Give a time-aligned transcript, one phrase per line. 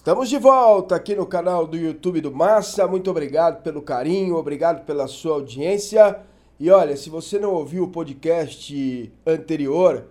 [0.00, 2.88] Estamos de volta aqui no canal do YouTube do Massa.
[2.88, 6.20] Muito obrigado pelo carinho, obrigado pela sua audiência.
[6.58, 10.06] E olha, se você não ouviu o podcast anterior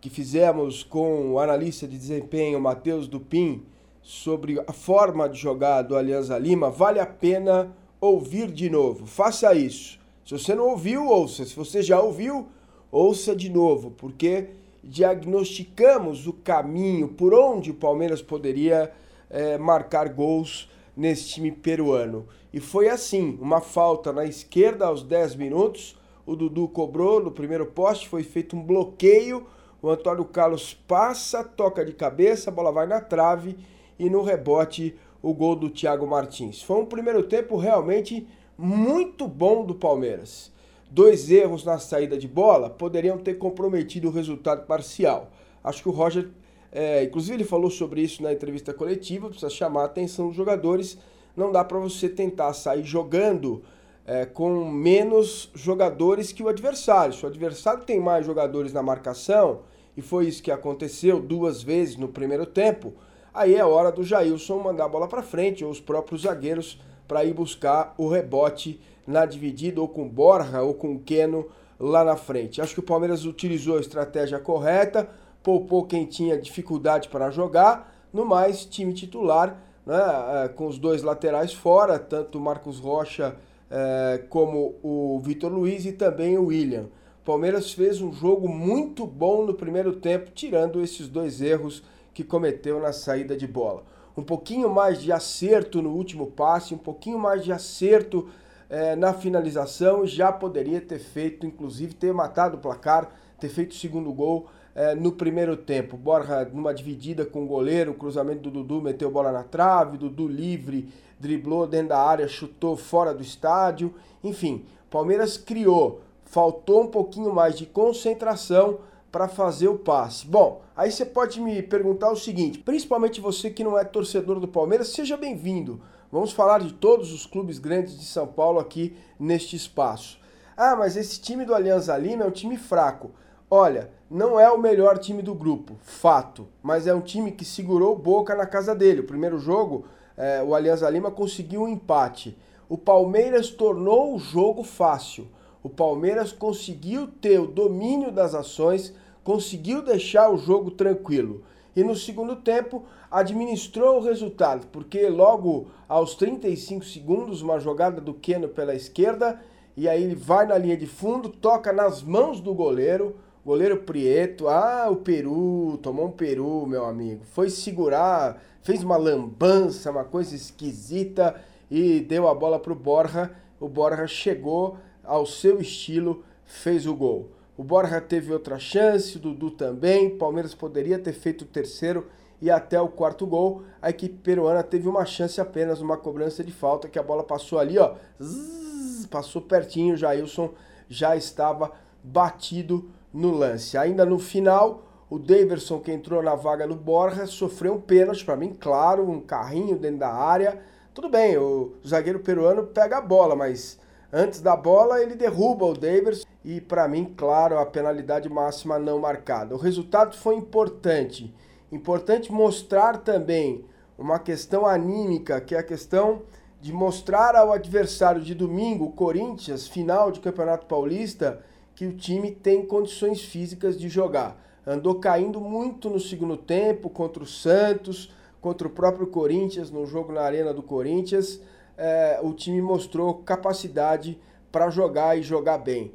[0.00, 3.62] que fizemos com o analista de desempenho Matheus Dupin
[4.02, 9.06] sobre a forma de jogar do Alianza Lima, vale a pena ouvir de novo.
[9.06, 10.00] Faça isso.
[10.26, 11.44] Se você não ouviu, ouça.
[11.44, 12.48] Se você já ouviu,
[12.90, 14.48] ouça de novo, porque
[14.82, 18.92] diagnosticamos o caminho por onde o Palmeiras poderia
[19.30, 22.26] é, marcar gols nesse time peruano.
[22.52, 25.96] E foi assim: uma falta na esquerda aos 10 minutos,
[26.26, 29.46] o Dudu cobrou no primeiro poste, foi feito um bloqueio.
[29.80, 33.56] O Antônio Carlos passa, toca de cabeça, a bola vai na trave
[33.98, 36.62] e no rebote o gol do Thiago Martins.
[36.62, 40.52] Foi um primeiro tempo realmente muito bom do Palmeiras.
[40.90, 45.30] Dois erros na saída de bola poderiam ter comprometido o resultado parcial.
[45.62, 46.28] Acho que o Roger
[46.70, 50.98] é, inclusive ele falou sobre isso na entrevista coletiva, precisa chamar a atenção dos jogadores.
[51.36, 53.62] Não dá para você tentar sair jogando
[54.06, 57.14] é, com menos jogadores que o adversário.
[57.14, 59.60] Se o adversário tem mais jogadores na marcação,
[59.96, 62.92] e foi isso que aconteceu duas vezes no primeiro tempo,
[63.32, 67.24] aí é hora do Jailson mandar a bola para frente, ou os próprios zagueiros, para
[67.24, 71.46] ir buscar o rebote na dividida, ou com Borja, ou com Keno
[71.80, 72.60] lá na frente.
[72.60, 75.08] Acho que o Palmeiras utilizou a estratégia correta
[75.42, 81.02] poupou quem tinha dificuldade para jogar, no mais, time titular, né, é, com os dois
[81.02, 83.36] laterais fora, tanto o Marcos Rocha
[83.70, 86.86] é, como o Vitor Luiz e também o William.
[87.24, 91.82] Palmeiras fez um jogo muito bom no primeiro tempo, tirando esses dois erros
[92.14, 93.84] que cometeu na saída de bola.
[94.16, 98.28] Um pouquinho mais de acerto no último passe, um pouquinho mais de acerto
[98.68, 103.76] é, na finalização, já poderia ter feito, inclusive ter matado o placar, ter feito o
[103.76, 105.96] segundo gol é, no primeiro tempo.
[105.96, 110.88] Borja numa dividida com o goleiro, cruzamento do Dudu meteu bola na trave, Dudu livre,
[111.18, 113.92] driblou dentro da área, chutou fora do estádio.
[114.22, 118.78] Enfim, Palmeiras criou, faltou um pouquinho mais de concentração
[119.10, 120.24] para fazer o passe.
[120.24, 124.46] Bom, aí você pode me perguntar o seguinte, principalmente você que não é torcedor do
[124.46, 125.80] Palmeiras, seja bem-vindo.
[126.12, 130.20] Vamos falar de todos os clubes grandes de São Paulo aqui neste espaço.
[130.56, 133.10] Ah, mas esse time do Alianza Lima é um time fraco.
[133.50, 137.96] Olha, não é o melhor time do grupo, fato, mas é um time que segurou
[137.96, 139.00] Boca na casa dele.
[139.00, 139.86] O primeiro jogo,
[140.18, 142.36] é, o Alianza Lima conseguiu um empate.
[142.68, 145.26] O Palmeiras tornou o jogo fácil.
[145.62, 148.92] O Palmeiras conseguiu ter o domínio das ações,
[149.24, 151.42] conseguiu deixar o jogo tranquilo.
[151.74, 158.12] E no segundo tempo administrou o resultado, porque logo aos 35 segundos, uma jogada do
[158.12, 159.40] Keno pela esquerda,
[159.74, 164.48] e aí ele vai na linha de fundo, toca nas mãos do goleiro Goleiro Prieto,
[164.48, 167.24] ah, o Peru, tomou um Peru, meu amigo.
[167.24, 171.34] Foi segurar, fez uma lambança, uma coisa esquisita
[171.70, 173.30] e deu a bola pro Borja.
[173.60, 177.30] O Borja chegou ao seu estilo, fez o gol.
[177.56, 180.16] O Borja teve outra chance, o Dudu também.
[180.16, 182.06] Palmeiras poderia ter feito o terceiro
[182.40, 183.62] e até o quarto gol.
[183.80, 187.58] A equipe peruana teve uma chance apenas, uma cobrança de falta, que a bola passou
[187.58, 187.94] ali, ó.
[188.22, 190.50] Zzz, passou pertinho, o Jailson
[190.88, 191.72] já estava
[192.02, 193.76] batido no lance.
[193.76, 198.36] Ainda no final, o Daverson, que entrou na vaga do Borja, sofreu um pênalti, para
[198.36, 200.60] mim, claro, um carrinho dentro da área.
[200.92, 203.78] Tudo bem, o zagueiro peruano pega a bola, mas
[204.12, 208.98] antes da bola ele derruba o Daverson e, para mim, claro, a penalidade máxima não
[208.98, 209.54] marcada.
[209.54, 211.34] O resultado foi importante.
[211.70, 213.64] Importante mostrar também
[213.98, 216.22] uma questão anímica, que é a questão
[216.60, 221.40] de mostrar ao adversário de domingo, Corinthians, final de Campeonato Paulista,
[221.78, 224.36] que o time tem condições físicas de jogar.
[224.66, 230.12] Andou caindo muito no segundo tempo contra o Santos, contra o próprio Corinthians, no jogo
[230.12, 231.40] na Arena do Corinthians.
[231.76, 234.18] É, o time mostrou capacidade
[234.50, 235.92] para jogar e jogar bem.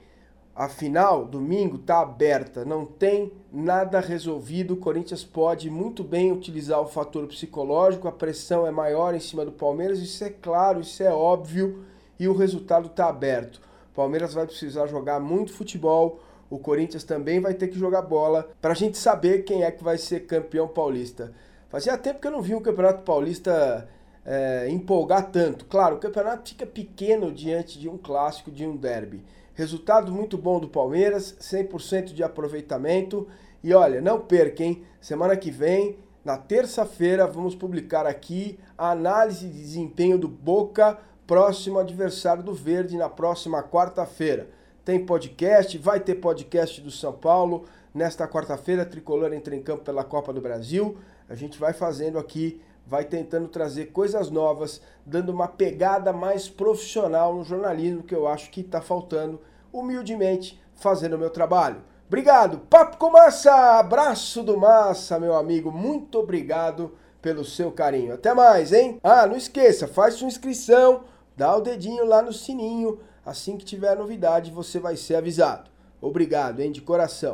[0.55, 4.75] A final, domingo, está aberta, não tem nada resolvido.
[4.75, 9.43] O Corinthians pode muito bem utilizar o fator psicológico, a pressão é maior em cima
[9.43, 11.83] do Palmeiras, isso é claro, isso é óbvio
[12.17, 13.72] e o resultado está aberto.
[13.95, 16.19] Palmeiras vai precisar jogar muito futebol,
[16.49, 19.83] o Corinthians também vai ter que jogar bola para a gente saber quem é que
[19.83, 21.33] vai ser campeão paulista.
[21.69, 23.89] Fazia tempo que eu não vi um campeonato paulista
[24.25, 25.65] é, empolgar tanto.
[25.65, 29.23] Claro, o campeonato fica pequeno diante de um clássico, de um derby.
[29.55, 33.27] Resultado muito bom do Palmeiras, 100% de aproveitamento.
[33.63, 34.83] E olha, não perca, hein?
[34.99, 41.79] Semana que vem, na terça-feira, vamos publicar aqui a análise de desempenho do Boca próximo
[41.79, 44.49] adversário do Verde na próxima quarta-feira.
[44.83, 47.65] Tem podcast, vai ter podcast do São Paulo.
[47.93, 50.97] Nesta quarta-feira, Tricolor entra em campo pela Copa do Brasil.
[51.29, 57.33] A gente vai fazendo aqui vai tentando trazer coisas novas, dando uma pegada mais profissional
[57.33, 59.39] no jornalismo que eu acho que está faltando,
[59.71, 61.77] humildemente fazendo o meu trabalho.
[62.07, 68.13] Obrigado, Papo com Massa, abraço do Massa, meu amigo, muito obrigado pelo seu carinho.
[68.13, 68.99] Até mais, hein?
[69.01, 71.05] Ah, não esqueça, faz sua inscrição,
[71.35, 75.69] dá o dedinho lá no sininho, assim que tiver novidade você vai ser avisado.
[76.01, 77.31] Obrigado, hein, de coração.